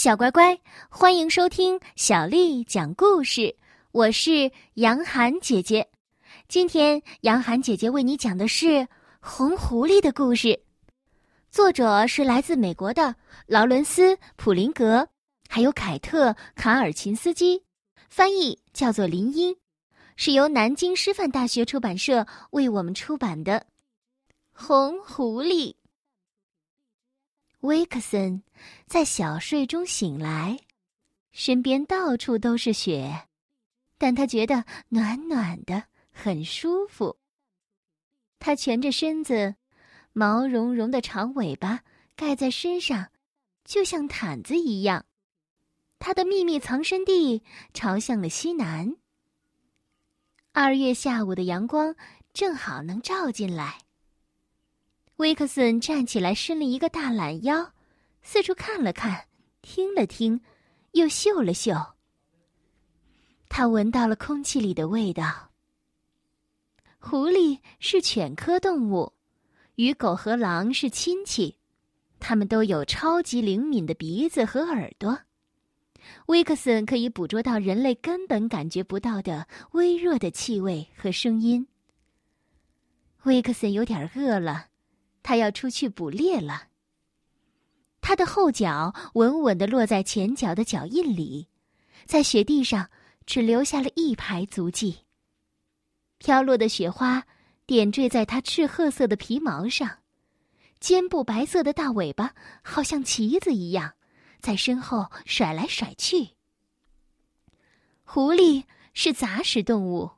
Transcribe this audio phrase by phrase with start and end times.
[0.00, 0.58] 小乖乖，
[0.88, 3.54] 欢迎收听小丽讲故事。
[3.92, 5.86] 我是杨涵姐姐，
[6.48, 8.88] 今天杨涵姐姐为你讲的是
[9.20, 10.58] 红狐狸的故事。
[11.50, 13.14] 作者是来自美国的
[13.46, 15.06] 劳伦斯·普林格，
[15.50, 17.62] 还有凯特·卡尔琴斯基，
[18.08, 19.54] 翻译叫做林英，
[20.16, 23.52] 是由南京师范大学出版社为我们出版的
[24.54, 25.74] 《红狐狸》。
[27.60, 28.42] 威克森
[28.86, 30.58] 在小睡中醒来，
[31.32, 33.28] 身边到处都是雪，
[33.98, 37.18] 但他觉得暖暖的，很舒服。
[38.38, 39.56] 他蜷着身子，
[40.14, 41.82] 毛茸茸的长尾巴
[42.16, 43.10] 盖在身上，
[43.64, 45.04] 就像毯子一样。
[45.98, 47.42] 他的秘密藏身地
[47.74, 48.96] 朝向了西南。
[50.52, 51.94] 二月下午的阳光
[52.32, 53.80] 正好能照进来。
[55.20, 57.74] 威克森站起来，伸了一个大懒腰，
[58.22, 59.26] 四处看了看，
[59.60, 60.40] 听了听，
[60.92, 61.74] 又嗅了嗅。
[63.46, 65.50] 他闻到了空气里的味道。
[66.98, 69.12] 狐狸是犬科动物，
[69.74, 71.54] 与狗和狼是亲戚，
[72.18, 75.18] 它们都有超级灵敏的鼻子和耳朵。
[76.28, 81.68] 威克森可以捕捉到人类根本感觉不到的微弱的气味和声音。
[83.24, 84.69] 威克森有点饿了。
[85.22, 86.68] 他要出去捕猎了。
[88.00, 91.48] 他的后脚稳稳地落在前脚的脚印里，
[92.06, 92.90] 在雪地上
[93.26, 95.00] 只留下了一排足迹。
[96.18, 97.26] 飘落的雪花
[97.66, 99.98] 点缀在他赤褐色的皮毛上，
[100.80, 103.94] 肩部白色的大尾巴好像旗子一样，
[104.40, 106.30] 在身后甩来甩去。
[108.02, 110.10] 狐狸是杂食动物，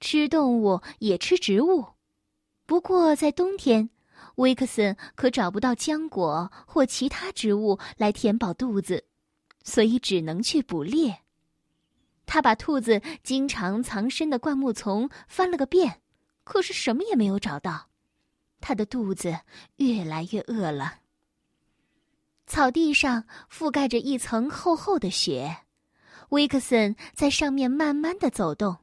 [0.00, 1.86] 吃动物也吃植物，
[2.66, 3.90] 不过在冬天。
[4.40, 9.04] 威克森可找不到浆果或其他植物来填饱肚子，
[9.62, 11.20] 所以只能去捕猎。
[12.24, 16.00] 他把兔子经常藏身的灌木丛翻了个遍，
[16.42, 17.88] 可是什么也没有找到。
[18.62, 19.40] 他的肚子
[19.76, 21.00] 越来越饿了。
[22.46, 25.64] 草地上覆盖着一层厚厚的雪，
[26.30, 28.78] 威克森在上面慢慢的走动。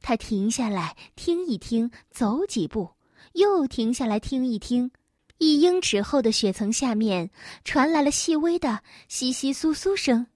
[0.00, 2.97] 他停下来听一听，走几步。
[3.32, 4.90] 又停下来听一听，
[5.38, 7.30] 一英尺厚的雪层下面
[7.64, 10.26] 传来了细微的窸窸窣窣声。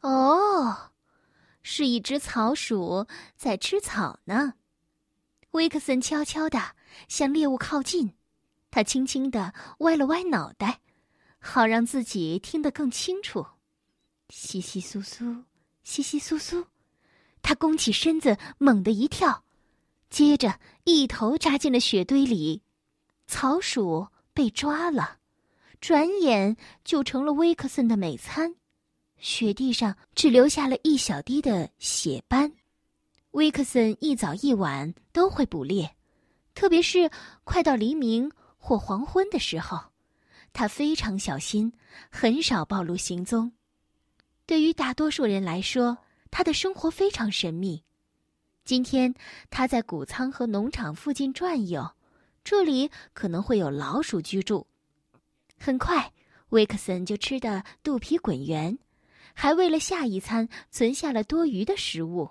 [0.00, 0.92] 哦，
[1.62, 3.06] 是一只草鼠
[3.36, 4.54] 在吃草呢。
[5.52, 6.60] 威克森悄悄地
[7.08, 8.12] 向猎物靠近，
[8.70, 10.80] 他轻轻地歪了歪脑袋，
[11.38, 13.46] 好让自己听得更清楚。
[14.28, 15.44] 窸窸窣窣，
[15.84, 16.66] 窸窸窣窣，
[17.40, 19.45] 他弓起身子，猛地一跳。
[20.08, 22.62] 接着，一头扎进了雪堆里，
[23.26, 25.18] 草鼠被抓了，
[25.80, 28.54] 转眼就成了威克森的美餐。
[29.18, 32.52] 雪地上只留下了一小滴的血斑。
[33.30, 35.96] 威克森一早一晚都会捕猎，
[36.54, 37.10] 特别是
[37.44, 39.78] 快到黎明或黄昏的时候，
[40.52, 41.72] 他非常小心，
[42.10, 43.52] 很少暴露行踪。
[44.46, 45.98] 对于大多数人来说，
[46.30, 47.82] 他的生活非常神秘。
[48.66, 49.14] 今天
[49.48, 51.88] 他在谷仓和农场附近转悠，
[52.42, 54.66] 这里可能会有老鼠居住。
[55.56, 56.12] 很快，
[56.48, 58.76] 威克森就吃得肚皮滚圆，
[59.34, 62.28] 还为了下一餐存下了多余的食物。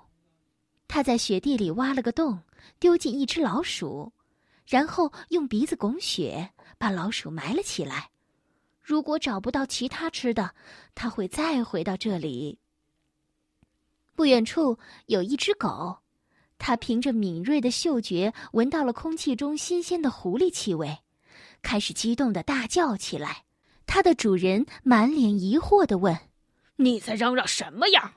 [0.89, 2.41] 他在雪地里挖了个洞，
[2.81, 4.11] 丢进一只老鼠，
[4.67, 8.09] 然后用鼻子拱雪，把老鼠埋了起来。
[8.81, 10.53] 如果找不到其他吃的，
[10.93, 12.59] 他会再回到这里。
[14.15, 15.99] 不远处有一只狗。
[16.67, 20.97] 他凭着敏锐的嗅觉闻到了空气中新鲜的狐狸气味，
[21.61, 23.43] 开始激动的大叫起来。
[23.85, 26.17] 他的主人满脸疑惑的问
[26.77, 28.15] ：“你在嚷嚷什么呀？”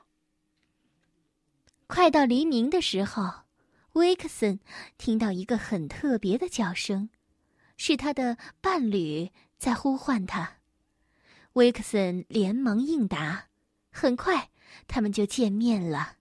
[1.85, 3.43] 快到黎明的时候，
[3.91, 4.59] 威克森
[4.97, 7.11] 听到一个很特别的叫声，
[7.77, 9.29] 是他的伴侣
[9.59, 10.53] 在呼唤他。
[11.53, 13.49] 威克森连忙应答，
[13.91, 14.49] 很快
[14.87, 16.15] 他们就见面了。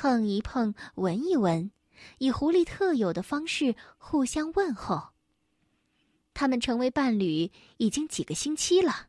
[0.00, 1.72] 碰一碰，闻一闻，
[2.18, 5.08] 以狐狸特有的方式互相问候。
[6.32, 9.08] 他们成为伴侣已经几个星期了，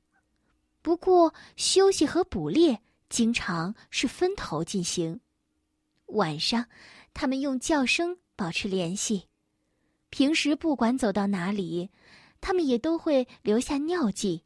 [0.82, 5.20] 不过休息和捕猎经常是分头进行。
[6.08, 6.66] 晚上，
[7.14, 9.28] 他们用叫声保持联系。
[10.10, 11.92] 平时不管走到哪里，
[12.42, 14.44] 他们也都会留下尿迹。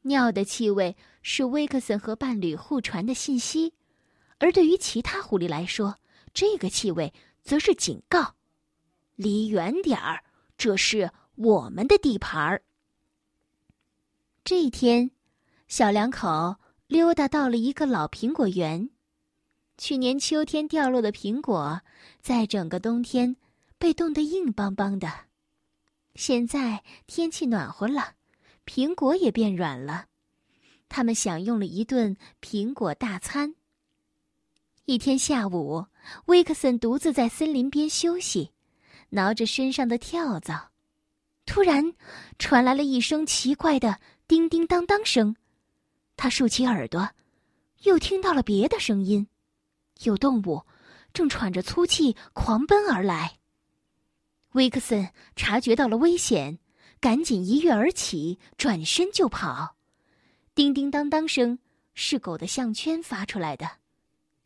[0.00, 3.74] 尿的气味是威克森和伴侣互传的信息。
[4.42, 5.96] 而对于其他狐狸来说，
[6.34, 8.34] 这个气味则是警告：
[9.14, 10.24] 离远点儿，
[10.58, 12.64] 这是我们的地盘儿。
[14.42, 15.12] 这一天，
[15.68, 16.56] 小两口
[16.88, 18.90] 溜达到了一个老苹果园。
[19.78, 21.80] 去年秋天掉落的苹果，
[22.20, 23.36] 在整个冬天
[23.78, 25.08] 被冻得硬邦邦的。
[26.16, 28.14] 现在天气暖和了，
[28.66, 30.06] 苹果也变软了。
[30.88, 33.54] 他们享用了一顿苹果大餐。
[34.92, 35.86] 一天下午，
[36.26, 38.50] 威克森独自在森林边休息，
[39.08, 40.70] 挠着身上的跳蚤。
[41.46, 41.94] 突然，
[42.38, 43.98] 传来了一声奇怪的
[44.28, 45.34] 叮叮当当声。
[46.14, 47.08] 他竖起耳朵，
[47.84, 49.26] 又听到了别的声音，
[50.02, 50.66] 有动物
[51.14, 53.38] 正喘着粗气狂奔而来。
[54.52, 56.58] 威克森察觉到了危险，
[57.00, 59.74] 赶紧一跃而起，转身就跑。
[60.54, 61.58] 叮叮当当声
[61.94, 63.81] 是狗的项圈发出来的。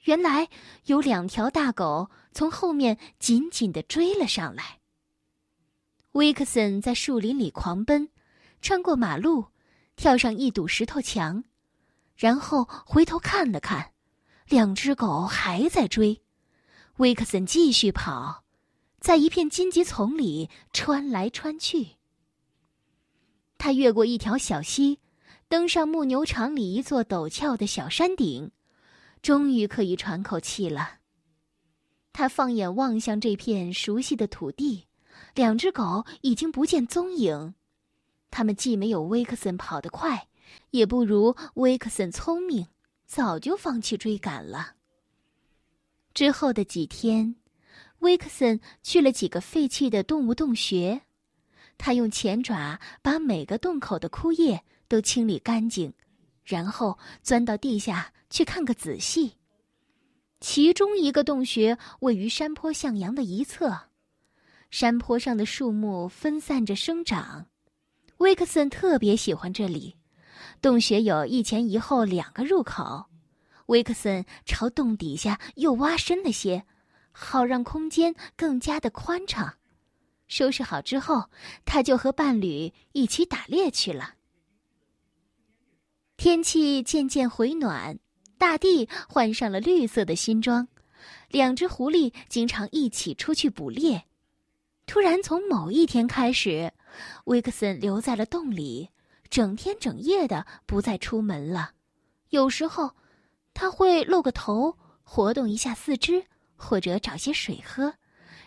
[0.06, 0.48] 原来
[0.84, 4.78] 有两条大狗从后面紧紧的追了上来。
[6.12, 8.08] 威克森在树林里狂奔，
[8.62, 9.46] 穿过马路，
[9.96, 11.42] 跳上一堵石头墙，
[12.16, 13.92] 然后回头看了看，
[14.48, 16.22] 两只狗还在追。
[16.98, 18.44] 威克森继续跑，
[19.00, 21.96] 在一片荆棘丛里穿来穿去。
[23.58, 25.00] 他越过一条小溪，
[25.48, 28.52] 登上牧牛场里一座陡峭的小山顶。
[29.26, 30.98] 终于可以喘口气了。
[32.12, 34.86] 他放眼望向这片熟悉的土地，
[35.34, 37.52] 两只狗已经不见踪影。
[38.30, 40.28] 它们既没有威克森跑得快，
[40.70, 42.68] 也不如威克森聪明，
[43.04, 44.74] 早就放弃追赶了。
[46.14, 47.34] 之后的几天，
[47.98, 51.02] 威克森去了几个废弃的动物洞穴，
[51.76, 55.92] 他用前爪把每个洞口的枯叶都清理干净，
[56.44, 58.12] 然后钻到地下。
[58.36, 59.32] 去看个仔细。
[60.40, 63.88] 其中一个洞穴位于山坡向阳的一侧，
[64.70, 67.46] 山坡上的树木分散着生长。
[68.18, 69.96] 威克森特别喜欢这里。
[70.60, 73.06] 洞穴有一前一后两个入口，
[73.68, 76.66] 威克森朝洞底下又挖深了些，
[77.12, 79.54] 好让空间更加的宽敞。
[80.28, 81.30] 收拾好之后，
[81.64, 84.16] 他就和伴侣一起打猎去了。
[86.18, 87.98] 天气渐渐回暖。
[88.38, 90.68] 大地换上了绿色的新装，
[91.28, 94.04] 两只狐狸经常一起出去捕猎。
[94.86, 96.72] 突然，从某一天开始，
[97.24, 98.90] 威克森留在了洞里，
[99.28, 101.72] 整天整夜的不再出门了。
[102.28, 102.92] 有时候，
[103.52, 106.24] 他会露个头，活动一下四肢，
[106.56, 107.94] 或者找些水喝，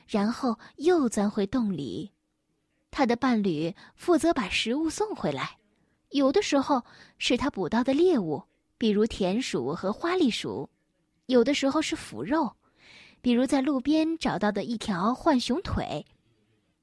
[0.08, 2.12] 然后又钻回洞里。
[2.92, 5.58] 他的伴侣负责把食物送回来，
[6.10, 6.84] 有的时候
[7.18, 8.44] 是他捕到的猎物。
[8.80, 10.70] 比如田鼠和花栗鼠，
[11.26, 12.56] 有的时候是腐肉，
[13.22, 16.06] 比如在路边找到的一条浣熊腿。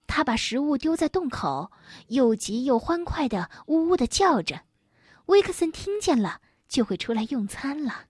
[0.06, 1.72] 他把食物丢在洞口，
[2.08, 4.60] 又急又欢快的呜呜的叫着。
[5.26, 8.04] 威克森听见了，就会出来用餐了。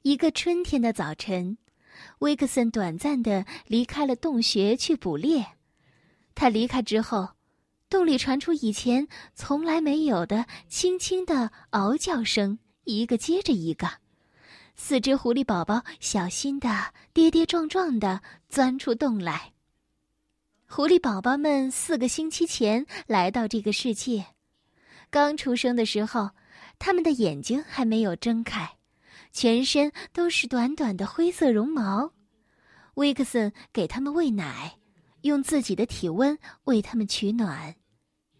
[0.00, 1.58] 一个春天的早晨，
[2.20, 5.46] 威克森短暂的离开了洞穴去捕猎。
[6.34, 7.35] 他离开之后。
[7.88, 13.88] 洞里传出以前从来没有的轻轻的嗷叫声，一个接着一个。
[14.74, 16.68] 四只狐狸宝宝小心的、
[17.12, 19.52] 跌跌撞撞的钻出洞来。
[20.68, 24.26] 狐狸宝宝们四个星期前来到这个世界，
[25.08, 26.30] 刚出生的时候，
[26.78, 28.68] 他们的眼睛还没有睁开，
[29.30, 32.12] 全身都是短短的灰色绒毛。
[32.94, 34.76] 威克森给他们喂奶。
[35.26, 37.76] 用自己的体温为它们取暖，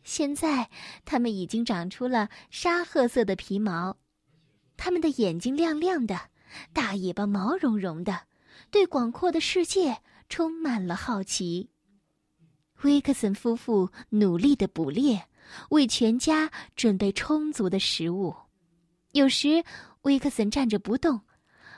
[0.02, 0.71] 现在
[1.05, 3.97] 它们已经长出了沙褐色的皮毛，
[4.76, 6.19] 它们的眼睛亮亮的，
[6.73, 8.23] 大尾巴毛茸茸的，
[8.71, 11.71] 对广阔的世界充满了好奇。
[12.83, 15.26] 威克森夫妇努力的捕猎，
[15.71, 18.35] 为全家准备充足的食物。
[19.12, 19.64] 有时，
[20.02, 21.23] 威克森站着不动，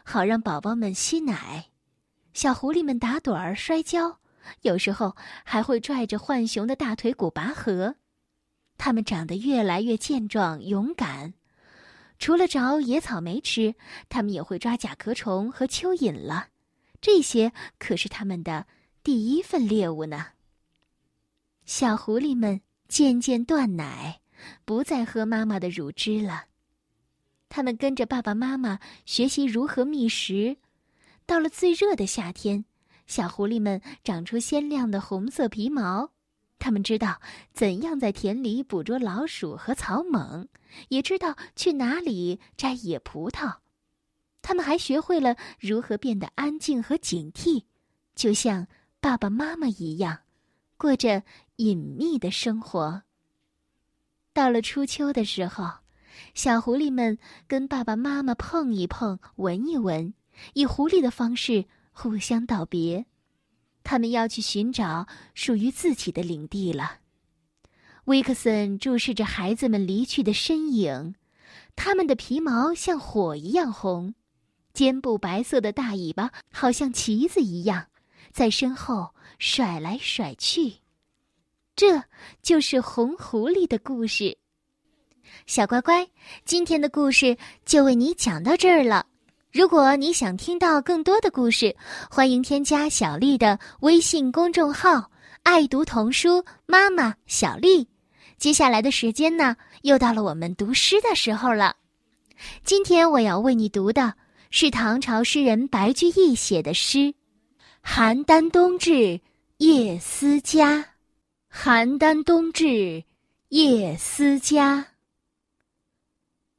[0.04, 1.70] 好让宝宝们吸奶；
[2.32, 4.18] 小狐狸们打盹儿、摔跤。
[4.62, 7.96] 有时候还会拽着浣熊的大腿骨拔河，
[8.76, 11.34] 它们长得越来越健壮勇敢。
[12.18, 13.74] 除了找野草莓吃，
[14.08, 16.48] 它们也会抓甲壳虫和蚯蚓了。
[17.00, 18.66] 这些可是它们的
[19.02, 20.26] 第一份猎物呢。
[21.64, 24.20] 小狐狸们渐渐断奶，
[24.64, 26.46] 不再喝妈妈的乳汁了。
[27.48, 30.56] 它们跟着爸爸妈妈学习如何觅食。
[31.24, 32.64] 到了最热的夏天。
[33.08, 36.10] 小狐狸们长出鲜亮的红色皮毛，
[36.58, 37.20] 它们知道
[37.52, 40.46] 怎样在田里捕捉老鼠和草蜢，
[40.90, 43.56] 也知道去哪里摘野葡萄。
[44.42, 47.64] 它们还学会了如何变得安静和警惕，
[48.14, 48.66] 就像
[49.00, 50.20] 爸爸妈妈一样，
[50.76, 51.22] 过着
[51.56, 53.02] 隐秘的生活。
[54.34, 55.66] 到了初秋的时候，
[56.34, 60.12] 小狐狸们跟爸爸妈妈碰一碰，闻一闻，
[60.52, 61.64] 以狐狸的方式
[62.00, 63.04] 互相道别。
[63.82, 67.00] 他们要去寻找属于自己的领地了。
[68.04, 71.16] 威克森注视着孩子们离去的身影，
[71.74, 74.14] 他们的皮毛像火一样红，
[74.72, 77.88] 肩部白色的大尾巴好像旗子一样，
[78.30, 80.76] 在身后甩来甩去。
[81.74, 82.04] 这
[82.42, 84.38] 就是红狐狸的故事。
[85.46, 86.08] 小乖乖，
[86.44, 89.06] 今天的故事就为你讲到这儿了。
[89.58, 91.74] 如果你想听到更多的故事，
[92.08, 95.10] 欢迎添加小丽的微信公众号
[95.42, 97.88] “爱读童书妈妈小丽”。
[98.38, 101.74] 接下来的时间呢，又到了我们读诗的时候了。
[102.62, 104.14] 今天我要为你读的
[104.50, 106.98] 是唐朝诗人白居易写的诗
[107.84, 109.20] 《邯郸冬至
[109.56, 110.76] 夜思家》。
[111.52, 113.02] 邯郸冬至
[113.48, 114.86] 夜思家。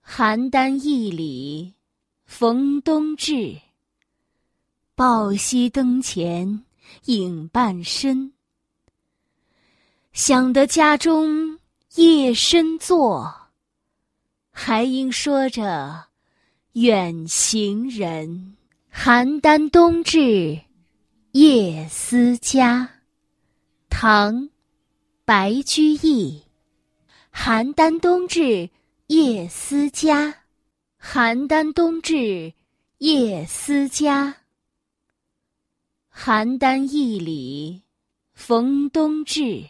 [0.06, 1.78] 邯郸驿里。
[2.29, 3.59] 逢冬至，
[4.93, 6.63] 抱膝灯前
[7.05, 8.31] 影半身。
[10.13, 11.59] 想得家中
[11.95, 13.36] 夜深坐，
[14.51, 16.05] 还应说着
[16.74, 18.55] 远行人。
[18.93, 20.62] 邯郸冬至
[21.31, 22.89] 夜思家，
[23.89, 24.36] 唐·
[25.25, 26.43] 白居易。
[27.33, 28.69] 邯郸冬至
[29.07, 30.36] 夜思家。
[31.01, 32.53] 邯郸冬至
[33.00, 34.36] 夜思家。
[36.13, 37.82] 邯郸驿里
[38.34, 39.65] 逢冬至，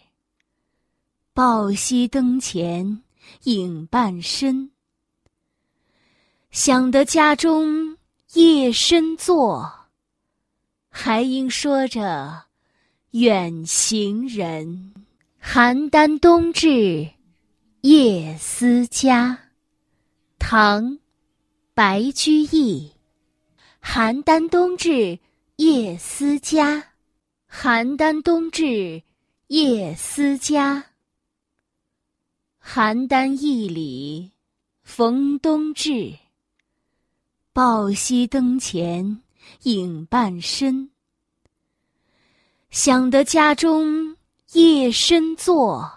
[1.34, 3.04] 抱膝灯前
[3.44, 4.72] 影半身。
[6.52, 7.96] 想得家中
[8.34, 9.72] 夜深坐，
[10.90, 12.46] 还应说着
[13.12, 14.94] 远行人。
[15.42, 17.08] 邯郸冬至
[17.82, 19.38] 夜思家，
[20.40, 20.98] 唐。
[21.80, 22.92] 白居易，
[23.82, 25.18] 邯郸冬至
[25.56, 26.92] 夜思家。
[27.50, 29.02] 邯郸冬至
[29.48, 30.88] 夜思家。
[32.62, 34.30] 邯郸驿里
[34.84, 36.14] 逢冬至，
[37.54, 39.22] 抱膝灯前
[39.64, 40.90] 影半身。
[42.72, 44.18] 想得家中
[44.52, 45.90] 夜深坐，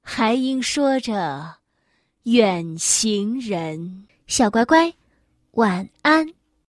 [0.00, 1.56] 还应说着
[2.22, 4.08] 远行人。
[4.32, 4.94] 小乖乖，
[5.50, 6.26] 晚安。